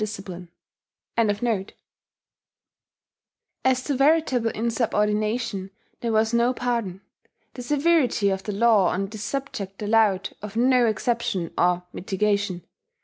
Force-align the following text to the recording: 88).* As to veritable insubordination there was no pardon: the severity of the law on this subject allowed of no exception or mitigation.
88).* 1.19 1.73
As 3.65 3.83
to 3.83 3.93
veritable 3.93 4.49
insubordination 4.49 5.69
there 5.99 6.11
was 6.11 6.33
no 6.33 6.55
pardon: 6.55 7.01
the 7.53 7.61
severity 7.61 8.31
of 8.31 8.41
the 8.41 8.51
law 8.51 8.87
on 8.87 9.05
this 9.09 9.21
subject 9.23 9.79
allowed 9.83 10.31
of 10.41 10.55
no 10.55 10.87
exception 10.87 11.53
or 11.55 11.83
mitigation. 11.93 12.65